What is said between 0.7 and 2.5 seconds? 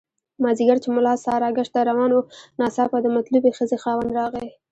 چې ملا ساراګشت ته روان وو